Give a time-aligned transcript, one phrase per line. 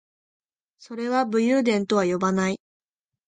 [0.79, 2.59] それは武勇伝とは呼ばない